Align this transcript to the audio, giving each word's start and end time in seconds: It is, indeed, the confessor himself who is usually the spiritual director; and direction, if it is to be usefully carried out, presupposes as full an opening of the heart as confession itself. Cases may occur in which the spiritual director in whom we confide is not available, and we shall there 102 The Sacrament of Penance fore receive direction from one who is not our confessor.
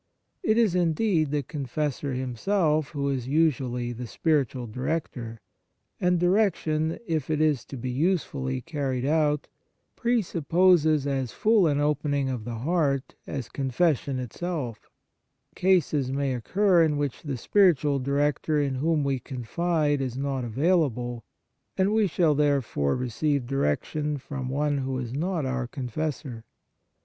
It 0.41 0.57
is, 0.57 0.73
indeed, 0.73 1.29
the 1.29 1.43
confessor 1.43 2.15
himself 2.15 2.89
who 2.89 3.07
is 3.09 3.27
usually 3.27 3.91
the 3.93 4.07
spiritual 4.07 4.65
director; 4.65 5.41
and 5.99 6.19
direction, 6.19 6.97
if 7.05 7.29
it 7.29 7.39
is 7.39 7.63
to 7.65 7.77
be 7.77 7.91
usefully 7.91 8.61
carried 8.61 9.05
out, 9.05 9.47
presupposes 9.95 11.05
as 11.05 11.33
full 11.33 11.67
an 11.67 11.79
opening 11.79 12.29
of 12.29 12.45
the 12.45 12.55
heart 12.55 13.13
as 13.27 13.47
confession 13.47 14.17
itself. 14.17 14.89
Cases 15.53 16.11
may 16.11 16.33
occur 16.33 16.81
in 16.83 16.97
which 16.97 17.21
the 17.21 17.37
spiritual 17.37 17.99
director 17.99 18.59
in 18.59 18.73
whom 18.73 19.03
we 19.03 19.19
confide 19.19 20.01
is 20.01 20.17
not 20.17 20.43
available, 20.43 21.23
and 21.77 21.93
we 21.93 22.07
shall 22.07 22.33
there 22.33 22.55
102 22.55 22.65
The 22.65 22.69
Sacrament 22.71 23.03
of 23.03 23.11
Penance 23.11 23.13
fore 23.13 23.29
receive 23.29 23.47
direction 23.47 24.17
from 24.17 24.49
one 24.49 24.79
who 24.79 24.97
is 24.97 25.13
not 25.13 25.45
our 25.45 25.67
confessor. 25.67 26.43